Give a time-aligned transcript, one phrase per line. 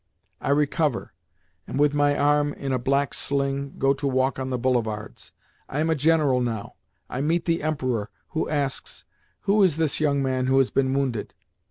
[0.41, 1.13] I recover
[1.67, 5.31] and, with my arm in a black sling, go to walk on the boulevards.
[5.69, 6.73] I am a general now.
[7.07, 9.03] I meet the Emperor, who asks,
[9.41, 11.35] "Who is this young man who has been wounded?"